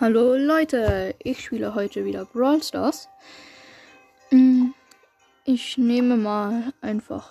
[0.00, 3.08] Hallo Leute, ich spiele heute wieder Brawl Stars.
[4.30, 4.70] Mm,
[5.44, 7.30] Ich nehme mal einfach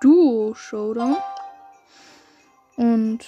[0.00, 1.16] Duo Showdown.
[2.76, 3.24] Und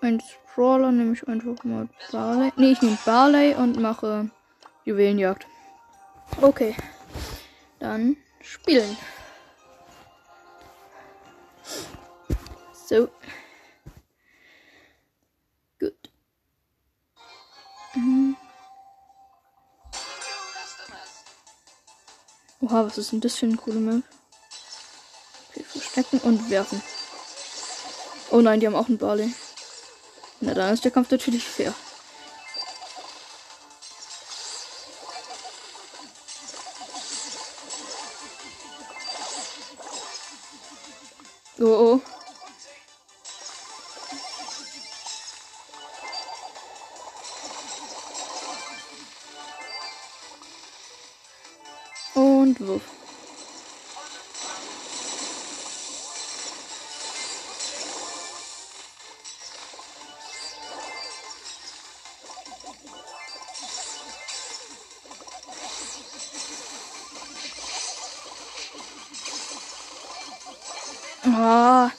[0.00, 0.24] als
[0.54, 2.52] Brawler nehme ich einfach mal Barley.
[2.56, 4.30] Ne, ich nehme Barley und mache
[4.84, 5.46] Juwelenjagd.
[6.40, 6.74] Okay.
[7.80, 8.96] Dann spielen.
[12.86, 13.08] So.
[22.62, 24.04] Oha, was ist denn das für eine coole Map?
[25.50, 26.80] Okay, verstecken und werfen.
[28.30, 29.34] Oh nein, die haben auch einen Barley.
[30.40, 31.74] Na, dann ist der Kampf natürlich fair.
[52.66, 52.82] Wurf.
[71.24, 71.90] Ah.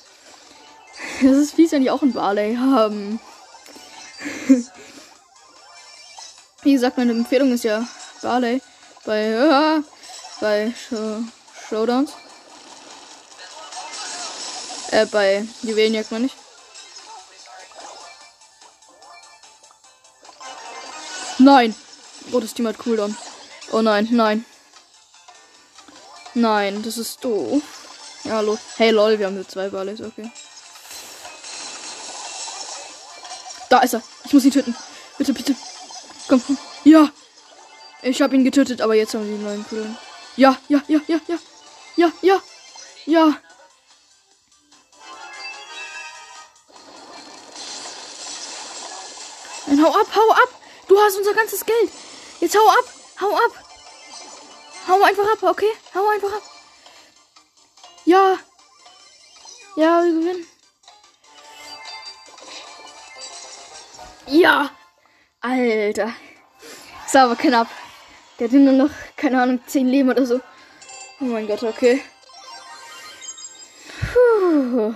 [1.22, 3.20] Das ist fies, wenn die auch einen Barley haben.
[6.64, 7.88] Wie gesagt, meine Empfehlung ist ja
[8.22, 8.62] Barley
[9.06, 9.82] bei, äh,
[10.44, 11.24] bei Show
[11.70, 12.12] Showdowns.
[14.92, 16.34] Äh, bei Juwelenjagd meine ich.
[21.40, 21.74] Nein!
[22.34, 23.16] Oh, das Team hat Cooldown.
[23.72, 24.46] Oh nein, nein.
[26.34, 27.64] Nein, das ist doof.
[28.26, 28.58] Ja, hallo.
[28.76, 30.30] Hey, lol, wir haben nur zwei Barleys, okay.
[33.70, 34.04] Da ist er.
[34.26, 34.76] Ich muss ihn töten.
[35.18, 35.56] Bitte, bitte.
[36.28, 36.58] Komm, komm.
[36.84, 37.10] Ja.
[38.02, 39.98] Ich habe ihn getötet, aber jetzt haben wir den neuen Cooldown.
[40.36, 41.38] Ja, ja, ja, ja, ja.
[41.96, 42.42] Ja, ja.
[43.06, 43.36] Ja.
[49.68, 50.50] Nein, hau ab, hau ab.
[50.88, 51.92] Du hast unser ganzes Geld.
[52.40, 52.86] Jetzt hau ab.
[53.22, 53.52] Hau ab.
[54.88, 55.72] Hau einfach ab, okay?
[55.94, 56.44] Hau einfach ab.
[58.06, 58.38] Ja.
[59.76, 60.48] Ja, wir gewinnen.
[64.28, 64.72] Ja.
[65.42, 66.14] Alter.
[67.06, 67.68] Ist aber knapp.
[68.40, 70.42] Der hat nur noch, keine Ahnung, 10 Leben oder so.
[71.20, 72.02] Oh mein Gott, okay.
[74.12, 74.96] Puh.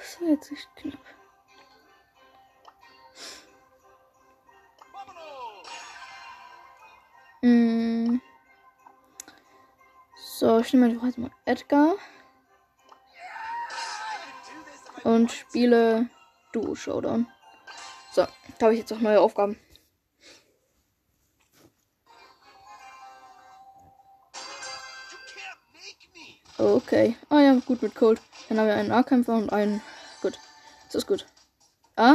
[0.00, 0.98] Das war jetzt echt knapp.
[7.42, 8.20] Mm.
[10.16, 11.94] So, ich nehme einfach jetzt mal Edgar.
[15.04, 16.10] Und spiele
[16.52, 17.26] Duo Showdown.
[18.12, 18.26] So,
[18.58, 19.58] da habe ich jetzt auch neue Aufgaben.
[26.90, 27.16] Okay.
[27.28, 28.20] Ah ja, gut mit Cold.
[28.48, 29.80] Dann haben wir einen Nahkämpfer und einen.
[30.22, 30.40] Gut.
[30.86, 31.24] Das ist gut.
[31.94, 32.14] Ah,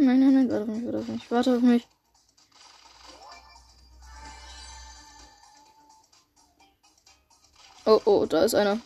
[0.00, 1.88] nein, nein, nein, warte auf mich, warte auf mich, warte auf mich.
[7.84, 8.78] Oh, oh, da ist einer.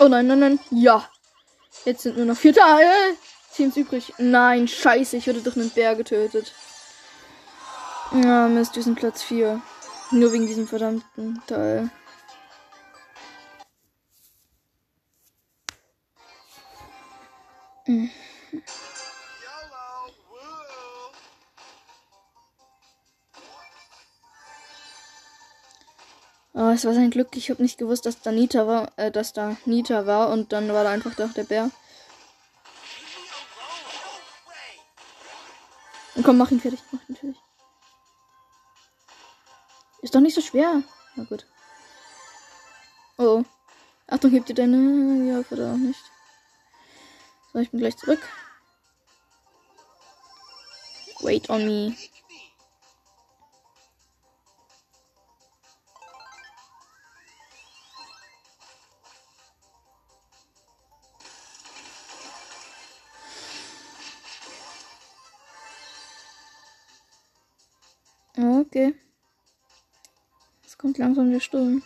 [0.00, 0.60] Oh nein, nein, nein.
[0.72, 1.08] Ja.
[1.84, 2.90] Jetzt sind nur noch vier Teile.
[3.54, 4.12] Teams übrig.
[4.18, 6.52] Nein, scheiße, ich wurde durch einen Bär getötet.
[8.14, 9.62] Ja, Mist, wir sind Platz 4.
[10.10, 11.90] Nur wegen diesem verdammten Teil.
[26.54, 27.28] Oh, es war sein Glück.
[27.34, 30.70] Ich habe nicht gewusst, dass da Nita war, äh, dass da Nita war und dann
[30.70, 31.70] war da einfach doch der Bär.
[36.14, 37.51] Und komm, mach ihn fertig, mach ihn fertig.
[40.12, 40.82] Ist doch nicht so schwer.
[41.16, 41.46] Na gut.
[43.16, 43.44] Oh.
[44.06, 46.02] Achtung, heb dir deine ja, oder auch nicht.
[47.50, 48.20] So, ich bin gleich zurück.
[51.22, 51.96] Wait on me.
[68.36, 69.01] Okay.
[70.82, 71.80] Kommt langsam der Sturm.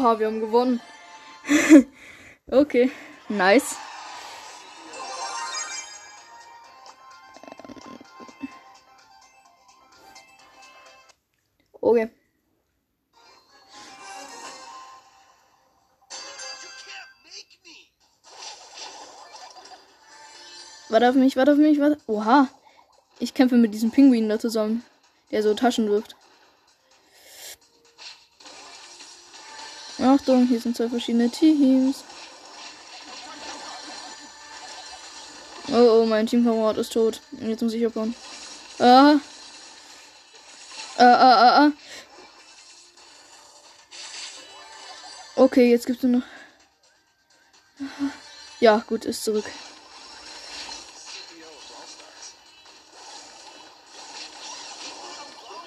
[0.00, 0.80] Oha, wir haben gewonnen.
[2.46, 2.90] okay,
[3.28, 3.76] nice.
[11.82, 12.08] Okay.
[20.88, 21.98] Warte auf mich, warte auf mich, warte.
[22.06, 22.48] Oha.
[23.18, 24.82] Ich kämpfe mit diesem Pinguin da zusammen,
[25.30, 26.16] der so Taschen wirft.
[30.20, 32.04] Achtung, hier sind zwei verschiedene Teams.
[35.72, 37.22] Oh, oh, mein Teamkamerad ist tot.
[37.40, 38.14] Jetzt muss ich abbauen.
[38.78, 39.14] Ah.
[40.98, 41.72] Ah, ah, ah, ah.
[45.36, 46.26] Okay, jetzt gibt's nur noch.
[48.60, 49.46] Ja, gut, ist zurück.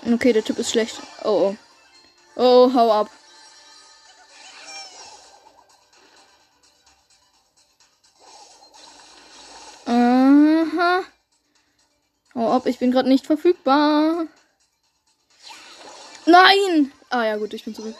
[0.05, 1.01] Okay, der Typ ist schlecht.
[1.23, 1.55] Oh, oh.
[2.35, 3.09] Oh, hau ab.
[12.63, 14.25] Ab, ich bin gerade nicht verfügbar.
[16.25, 16.93] Nein!
[17.09, 17.95] Ah ja, gut, ich bin zurück.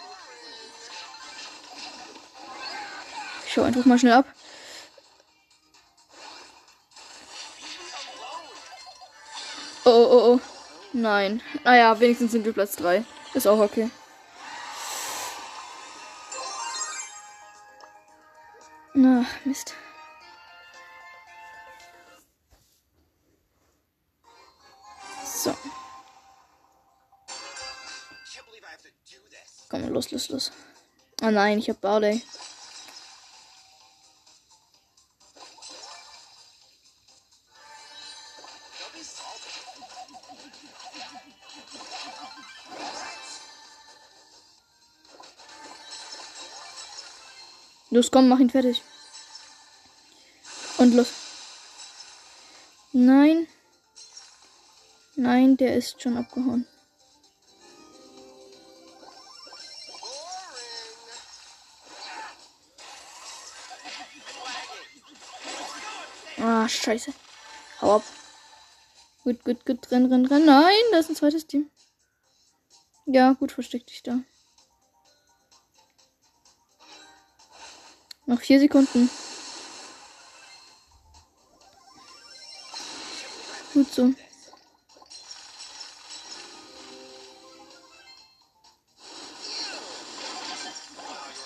[3.46, 4.26] Ich schau einfach mal schnell ab.
[9.84, 10.40] Oh, oh, oh.
[10.94, 11.42] Nein.
[11.66, 13.04] Naja, wenigstens sind wir Platz 3.
[13.34, 13.90] Ist auch okay.
[18.94, 19.76] Na, Mist.
[29.94, 30.52] Los, los, los.
[31.22, 32.22] Oh nein, ich hab Barley.
[47.90, 48.82] Los, komm, mach ihn fertig.
[50.80, 51.10] Und los.
[52.92, 53.48] Nein.
[55.16, 56.68] Nein, der ist schon abgehauen.
[66.46, 67.14] Ah, scheiße.
[67.80, 68.04] Hau ab.
[69.24, 69.90] Gut, gut, gut.
[69.92, 70.44] Renn, renn, renn.
[70.44, 71.70] Nein, da ist ein zweites Team.
[73.06, 74.20] Ja, gut, versteck dich da.
[78.26, 79.10] Noch vier Sekunden.
[83.74, 84.14] Gut so.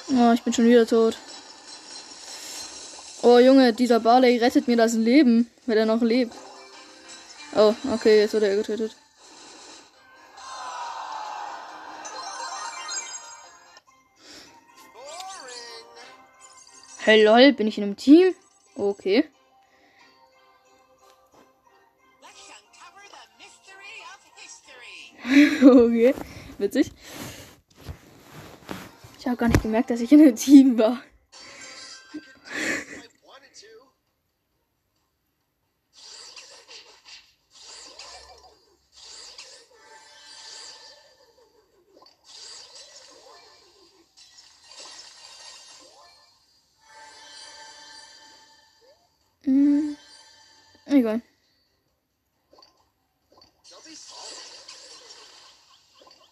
[0.09, 1.19] Oh, ich bin schon wieder tot.
[3.29, 6.33] Oh Junge, dieser Barley rettet mir das Leben, wenn er noch lebt.
[7.53, 8.95] Oh, okay, jetzt wurde er getötet.
[16.99, 18.33] Hey lol, bin ich in einem Team?
[18.75, 19.25] Okay.
[25.65, 26.15] okay,
[26.59, 26.93] witzig.
[29.19, 31.01] Ich habe gar nicht gemerkt, dass ich in einem Team war.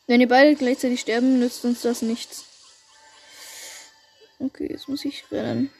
[0.07, 2.45] Wenn ihr beide gleichzeitig sterben, nützt uns das nichts.
[4.39, 5.71] Okay, jetzt muss ich rennen.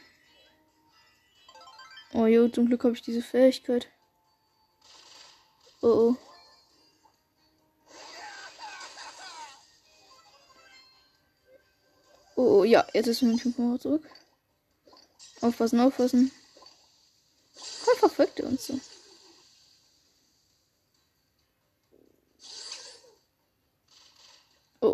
[2.12, 3.88] Oh jo, zum Glück habe ich diese Fähigkeit.
[5.82, 6.16] Oh oh.
[12.34, 14.08] Oh, oh ja, jetzt ist mein Typ zurück.
[15.40, 16.32] Aufpassen, aufpassen.
[17.84, 18.80] Warum verfolgt er uns so?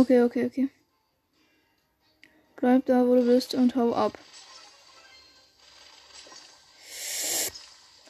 [0.00, 0.68] Okay, okay, okay.
[2.56, 4.16] Bleib da, wo du bist und hau ab.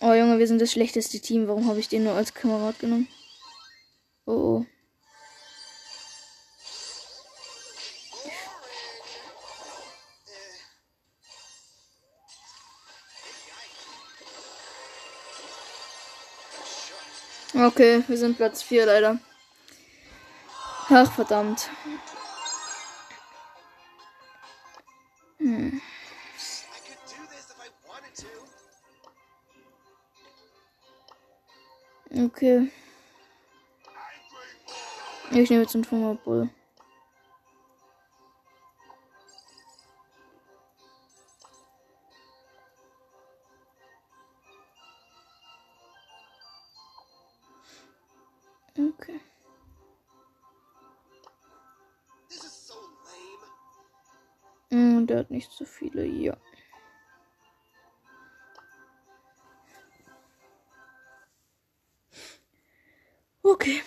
[0.00, 1.48] Oh Junge, wir sind das schlechteste Team.
[1.48, 3.08] Warum habe ich den nur als Kamerad genommen?
[4.24, 4.66] Oh oh.
[17.52, 19.18] Okay, wir sind Platz 4 leider.
[20.92, 21.70] Ach, verdammt.
[25.38, 25.80] Hm.
[32.12, 32.72] Okay.
[35.30, 36.16] Ich nehme jetzt einen Fumer
[55.40, 56.36] nicht so viele, ja.
[63.42, 63.82] Okay.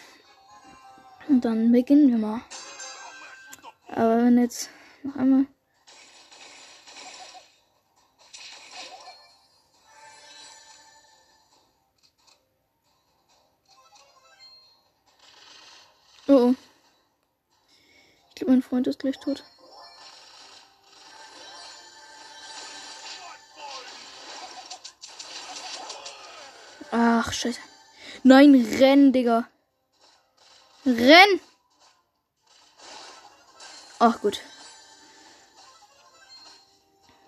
[1.29, 2.41] Und dann beginnen wir mal.
[3.88, 4.72] Aber wenn jetzt
[5.03, 5.45] noch einmal.
[16.27, 16.33] Oh.
[16.33, 16.55] oh.
[18.29, 19.43] Ich glaube, mein Freund ist gleich tot.
[27.44, 27.60] Scheiße.
[28.24, 29.48] Nein, renn, Digga.
[30.86, 31.40] Renn!
[34.00, 34.42] Ach, gut.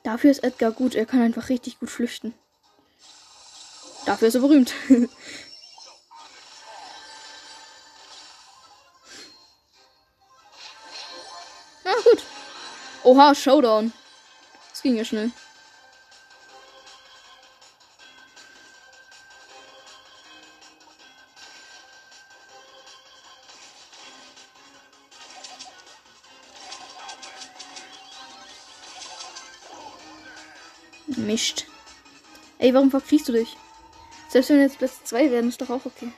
[0.03, 0.95] Dafür ist Edgar gut.
[0.95, 2.33] Er kann einfach richtig gut flüchten.
[4.05, 4.73] Dafür ist er berühmt.
[11.83, 12.23] Na gut.
[13.03, 13.93] Oha, Showdown.
[14.69, 15.31] Das ging ja schnell.
[31.17, 31.65] Mist.
[32.57, 33.57] Ey, warum verkriechst du dich?
[34.29, 36.11] Selbst wenn wir jetzt Platz 2 werden, ist doch auch okay.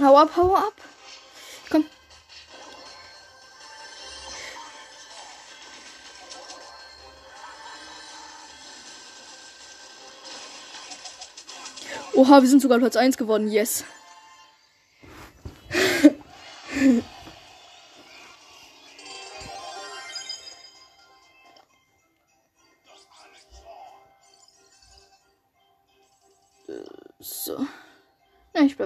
[0.00, 0.74] Hau ab, hau ab.
[1.70, 1.84] Komm.
[12.14, 13.48] Oha, wir sind sogar Platz 1 geworden.
[13.48, 13.84] Yes.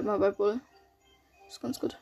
[0.09, 0.59] Mal bei Bull.
[1.47, 1.97] Ist ganz gut.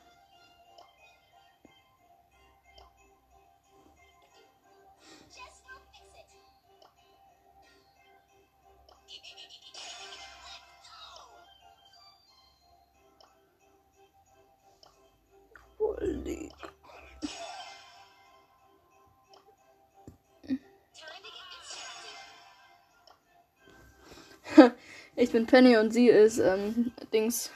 [25.16, 27.50] Ich bin Penny und sie ist ähm, Dings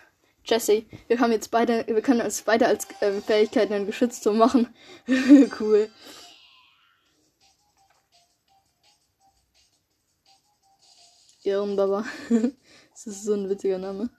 [0.52, 0.86] Jessie.
[1.08, 4.68] Wir haben jetzt beide, wir können uns beide als ähm, Fähigkeiten ein Geschützturm machen.
[5.60, 5.90] cool.
[11.42, 12.04] Ehrenbaba.
[12.90, 14.10] das ist so ein witziger Name.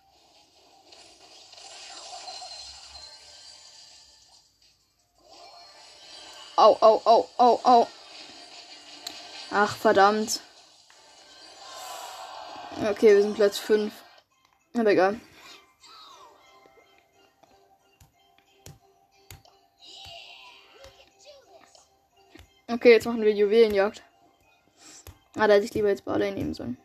[6.56, 7.88] Au, au, au, au, au.
[9.52, 10.42] Ach, verdammt.
[12.90, 13.94] Okay, wir sind Platz 5.
[14.74, 15.20] Aber egal.
[22.74, 24.01] Okay, jetzt machen wir Juwelenjagd.
[25.36, 26.75] Ah, da hätte ich lieber jetzt Barley nehmen sollen.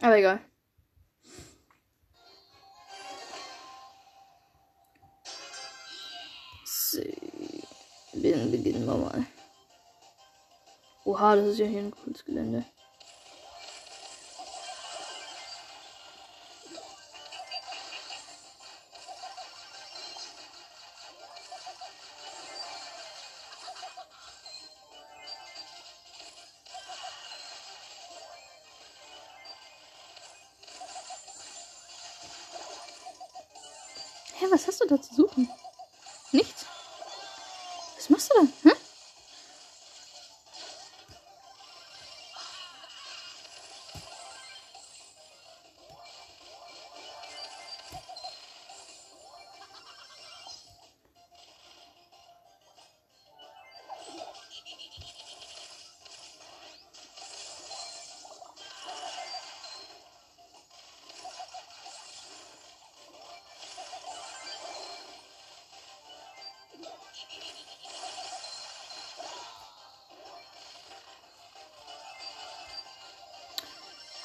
[0.00, 0.40] Aber egal.
[6.64, 7.02] So.
[8.14, 9.26] Beginnen wir mal.
[11.04, 12.64] Oha, das ist ja hier ein cooles Gelände.
[34.94, 35.23] Hä, was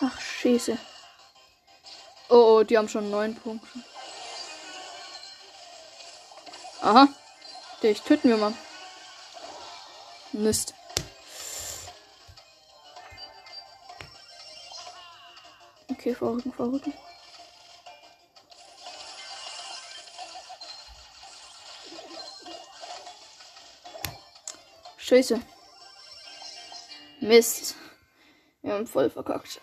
[0.01, 0.77] Ach, Scheiße.
[2.29, 3.67] Oh, oh, die haben schon neun Punkte.
[6.81, 7.07] Aha.
[7.83, 8.53] Dich töten wir mal.
[10.31, 10.73] Mist.
[15.89, 16.93] Okay, vorrücken, vorrücken.
[24.97, 25.41] Scheiße.
[27.19, 27.75] Mist.
[28.61, 29.59] Wir haben voll verkackt.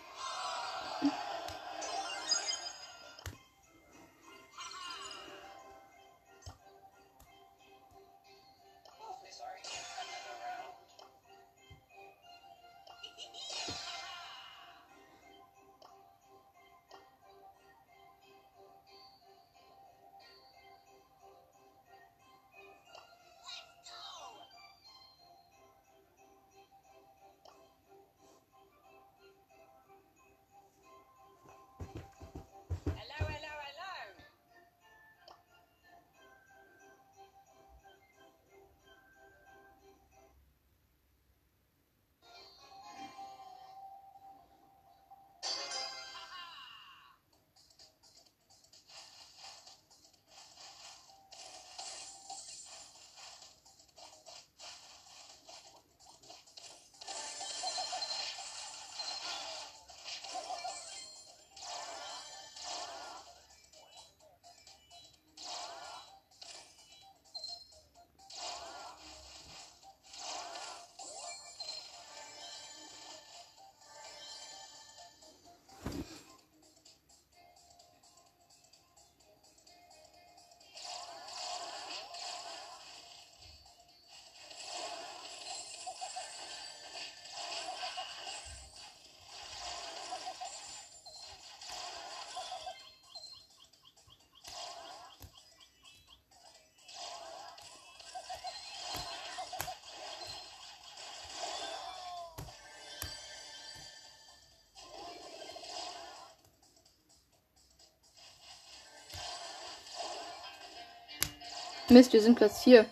[111.88, 112.84] Mist, wir sind Platz 4.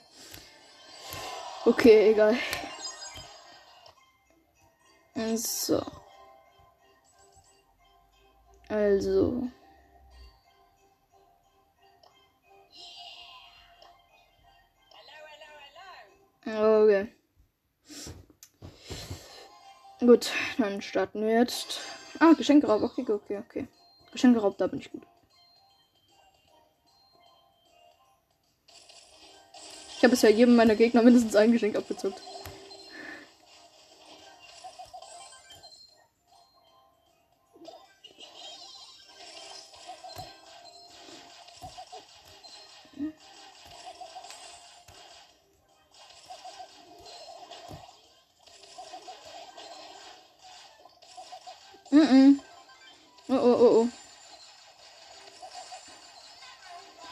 [1.64, 2.37] Okay, egal.
[5.37, 5.83] So.
[8.68, 9.48] Also.
[16.44, 16.85] Hello.
[16.85, 17.09] Okay.
[20.00, 21.80] Gut, dann starten wir jetzt.
[22.20, 22.83] Ah, Geschenkeraub.
[22.83, 23.68] Okay, okay, okay.
[24.12, 25.02] Geschenkeraub, da bin ich gut.
[30.05, 32.21] Habe bisher jedem meiner Gegner mindestens ein Geschenk abgezockt.
[53.27, 53.88] Oh, oh, oh.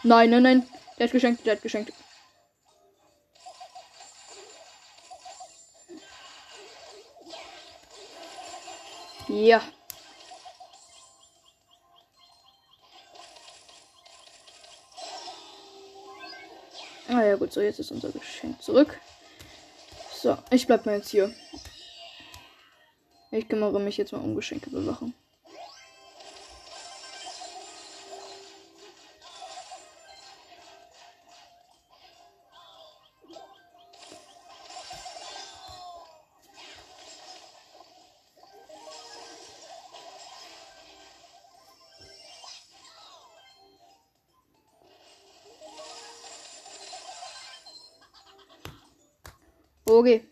[0.02, 0.66] Nein, nein, nein.
[0.98, 1.92] Der hat geschenkt, der hat geschenkt.
[9.42, 9.61] Ja.
[17.09, 19.00] Ah ja gut, so jetzt ist unser Geschenk zurück.
[20.12, 21.35] So, ich bleib mal jetzt hier.
[23.33, 25.12] Ich kümmere mich jetzt mal um Geschenke bewachen.
[49.92, 50.26] Okay.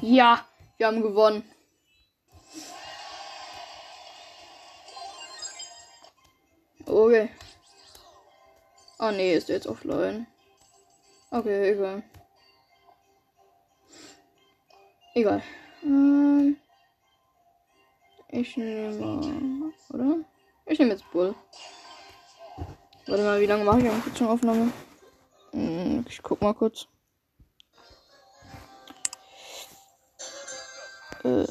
[0.00, 0.44] Ja,
[0.76, 1.44] wir haben gewonnen.
[6.84, 7.30] Okay.
[8.98, 10.26] Oh nee, ist jetzt offline.
[11.30, 12.02] Okay, egal.
[15.14, 15.42] Egal.
[15.82, 16.56] Ähm,
[18.30, 19.72] ich nehme.
[19.90, 20.16] Oder?
[20.66, 21.34] Ich nehme jetzt Bull.
[23.06, 24.70] Warte mal, wie lange mache ich eigentlich schon Aufnahme?
[25.52, 26.86] Hm, Ich guck mal kurz.
[31.24, 31.46] Äh,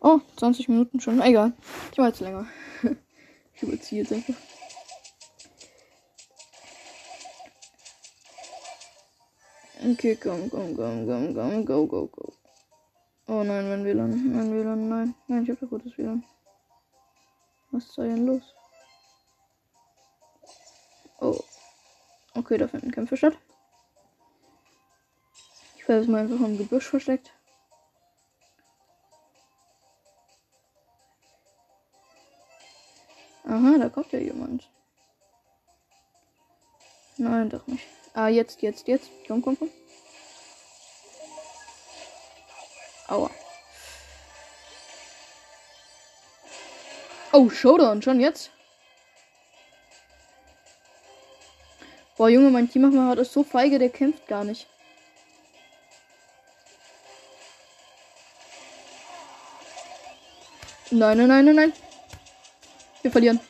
[0.00, 1.20] oh, 20 Minuten schon.
[1.20, 1.52] Egal.
[1.92, 2.46] Ich war jetzt länger.
[3.60, 4.34] Ich überziehe jetzt einfach.
[9.82, 12.37] Okay, komm, komm, komm, komm, komm, go, go, go.
[13.30, 15.14] Oh nein, mein WLAN, mein WLAN, nein.
[15.26, 16.24] Nein, ich hab doch gutes WLAN.
[17.70, 18.54] Was ist da denn los?
[21.20, 21.38] Oh.
[22.34, 23.36] Okay, da finden Kämpfe statt.
[25.76, 27.30] Ich werde es mal einfach im Gebüsch versteckt.
[33.44, 34.70] Aha, da kommt ja jemand.
[37.18, 37.86] Nein, doch nicht.
[38.14, 39.10] Ah, jetzt, jetzt, jetzt.
[39.26, 39.70] Komm, komm, komm.
[43.08, 43.30] Aua.
[47.32, 48.50] Oh, Showdown, schon jetzt?
[52.16, 54.66] Boah, Junge, mein Teammacher ist so feige, der kämpft gar nicht.
[60.90, 61.72] Nein, nein, nein, nein, nein.
[63.02, 63.40] Wir verlieren.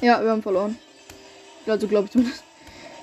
[0.00, 0.78] Ja, wir haben verloren.
[1.66, 2.44] Also glaube ich zumindest.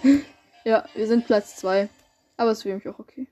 [0.64, 1.90] ja, wir sind Platz 2.
[2.38, 3.28] Aber es für mich auch okay.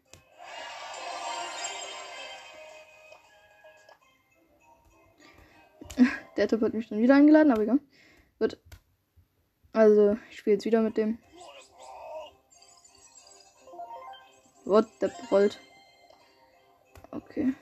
[6.38, 7.80] Der Typ hat mich dann wieder eingeladen, aber egal.
[8.40, 8.62] Wird.
[9.74, 11.20] Also, ich spiele jetzt wieder mit dem.
[14.66, 15.60] What, der rollt.
[17.12, 17.54] Okay.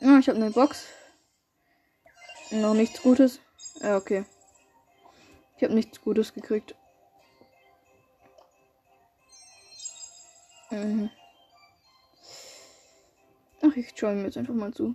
[0.00, 0.86] Ja, ich habe eine Box.
[2.50, 3.40] Noch nichts Gutes.
[3.80, 4.24] Ja, okay.
[5.56, 6.74] Ich habe nichts Gutes gekriegt.
[10.70, 11.10] Mhm.
[13.62, 14.94] Ach, ich schaue mir jetzt einfach mal zu.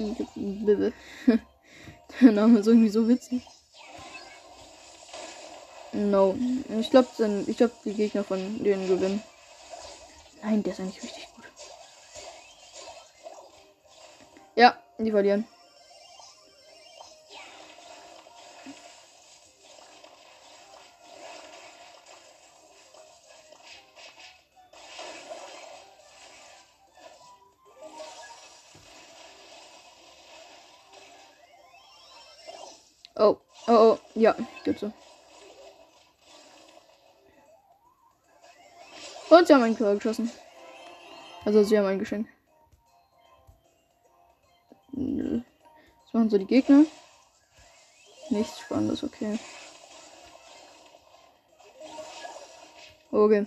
[2.20, 3.42] Der Name ist irgendwie so witzig.
[5.92, 6.36] No.
[6.78, 9.22] Ich glaube, ich glaube, die Gegner von denen gewinnen.
[10.42, 11.44] Nein, der ist eigentlich richtig gut.
[14.56, 15.44] Ja, die verlieren.
[34.78, 34.92] So.
[39.30, 40.30] Und sie haben ein Tor geschossen.
[41.44, 42.28] Also sie haben ein Geschenk.
[44.92, 46.84] Was machen so die Gegner?
[48.30, 49.38] Nichts Spannendes, okay.
[53.12, 53.46] Okay.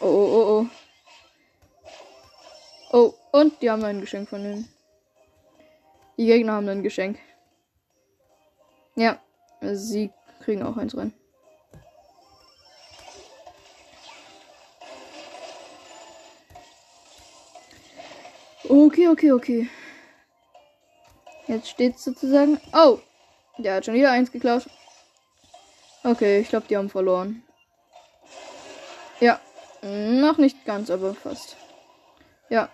[0.00, 0.66] Oh, oh, oh, oh.
[2.92, 4.68] Oh, und die haben ein Geschenk von denen.
[6.16, 7.18] Die Gegner haben ein Geschenk.
[8.98, 9.16] Ja,
[9.60, 11.14] sie kriegen auch eins rein.
[18.68, 19.68] Okay, okay, okay.
[21.46, 22.60] Jetzt steht sozusagen.
[22.72, 22.98] Oh!
[23.58, 24.68] Der hat schon wieder eins geklaut.
[26.02, 27.44] Okay, ich glaube, die haben verloren.
[29.20, 29.40] Ja.
[29.80, 31.56] Noch nicht ganz, aber fast.
[32.48, 32.68] Ja.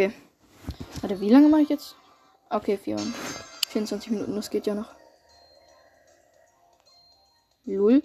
[0.00, 0.14] Okay.
[1.02, 1.94] Warte, wie lange mache ich jetzt?
[2.48, 2.96] Okay, vier,
[3.68, 4.94] 24 Minuten, das geht ja noch.
[7.66, 8.02] Lul.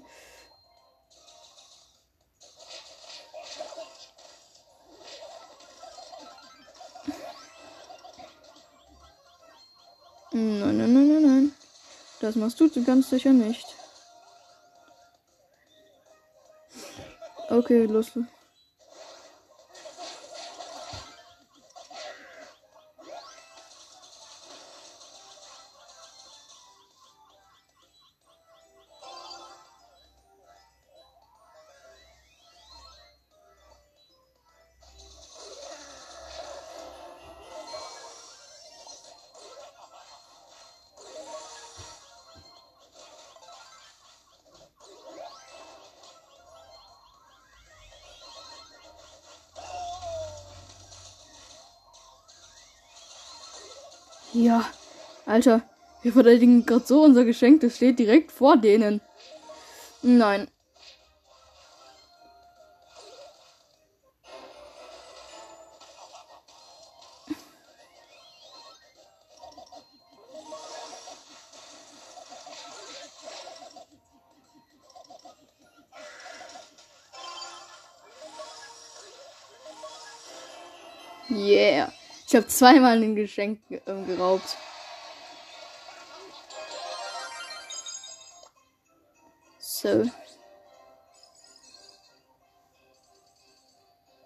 [10.33, 11.51] Nein, nein, nein, nein, nein.
[12.19, 13.65] Das machst du ganz sicher nicht.
[17.49, 18.11] Okay, los.
[54.35, 54.65] Ja,
[55.25, 55.61] Alter,
[56.01, 58.99] wir verteidigen gerade so unser Geschenk, das steht direkt vor denen.
[60.01, 60.49] Nein.
[82.35, 84.57] Ich habe zweimal ein Geschenk ähm, geraubt.
[89.57, 90.03] So.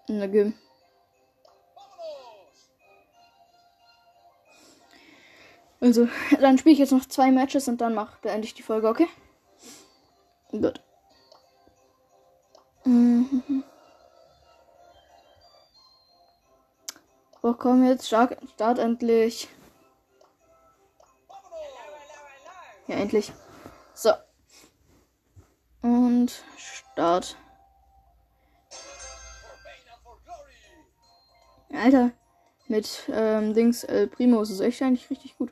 [0.08, 0.54] Na gut.
[5.80, 6.08] Also,
[6.40, 9.06] dann spiele ich jetzt noch zwei Matches und dann mach, beende ich die Folge, okay?
[10.48, 10.82] Gut.
[12.84, 13.62] Mhm.
[17.42, 19.48] Oh, komm jetzt, Start, Start endlich.
[22.86, 23.32] Ja, endlich.
[23.94, 24.10] So.
[25.80, 27.36] Und Start.
[31.72, 32.10] Alter,
[32.68, 35.50] mit ähm, Dings El Primo ist es echt eigentlich richtig gut.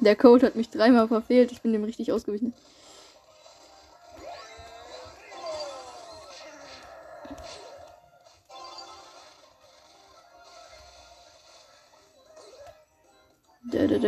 [0.00, 1.52] Der Code hat mich dreimal verfehlt.
[1.52, 2.52] Ich bin dem richtig ausgewichen.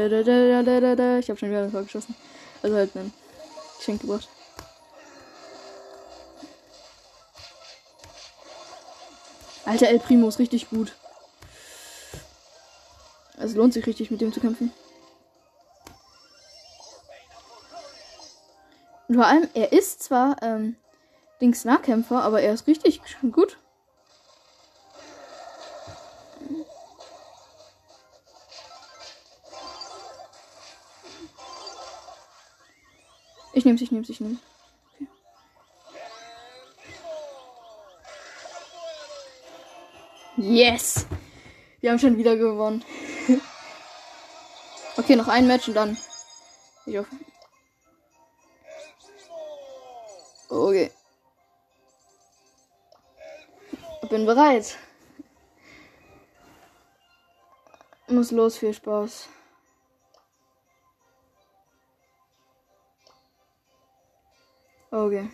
[0.06, 2.14] Ich habe schon wieder ein Tor geschossen.
[2.62, 3.12] Also halt ein
[3.78, 4.28] Geschenk gebracht.
[9.64, 10.94] Alter, El Primo ist richtig gut.
[13.38, 14.72] Es lohnt sich richtig mit dem zu kämpfen.
[19.08, 20.76] Und vor allem, er ist zwar ähm,
[21.40, 23.00] Dings Nahkämpfer, aber er ist richtig
[23.32, 23.58] gut.
[33.66, 34.38] Nehm's, ich nehm's, ich nehm's.
[34.94, 35.08] Okay.
[40.38, 41.06] Yes!
[41.80, 42.82] Wir haben schon wieder gewonnen.
[44.96, 45.98] okay, noch ein Match und dann.
[46.86, 47.16] Ich hoffe.
[50.48, 50.90] Okay.
[54.08, 54.78] Bin bereit.
[58.08, 59.28] Muss los, viel Spaß.
[64.96, 65.28] Okay.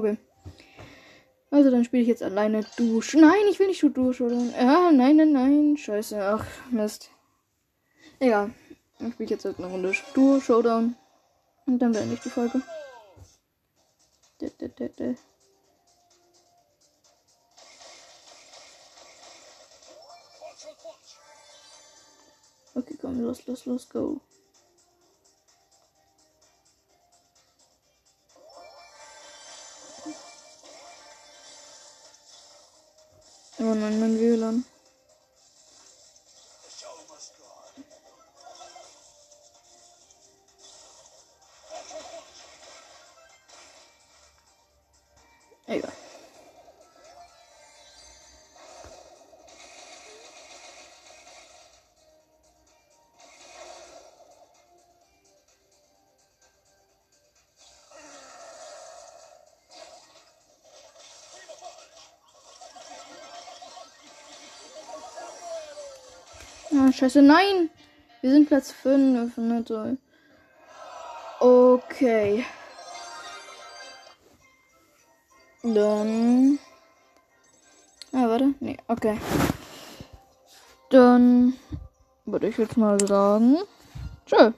[0.00, 0.16] Okay.
[1.50, 3.12] Also dann spiele ich jetzt alleine Dusch.
[3.12, 4.36] Nein, ich will nicht Dusch oder.
[4.58, 5.76] Ja, nein, nein, nein.
[5.76, 6.18] Scheiße.
[6.22, 7.10] Ach, Mist.
[8.18, 8.50] Egal.
[8.98, 10.96] Dann spiele ich jetzt halt eine Runde Duo Showdown.
[11.66, 12.62] Und dann beende ich die Folge.
[22.74, 24.22] Okay, komm, los, los, los, go.
[33.60, 34.64] Oh nein, mein WLAN.
[67.00, 67.70] Scheiße, nein!
[68.20, 69.32] Wir sind Platz 5.
[69.38, 69.96] Na toll.
[71.40, 72.44] Okay.
[75.62, 76.58] Dann.
[78.12, 78.52] Ah, warte.
[78.60, 79.18] Nee, okay.
[80.90, 81.54] Dann
[82.26, 83.56] würde ich jetzt mal sagen.
[84.26, 84.52] Tschö.